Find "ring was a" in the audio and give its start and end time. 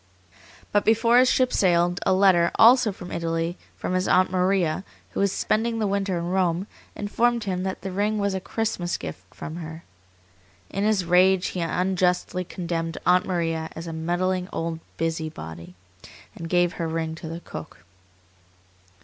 7.91-8.39